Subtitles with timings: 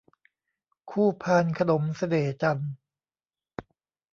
[0.91, 2.73] คู่พานขนมเสน่ห์จันทร์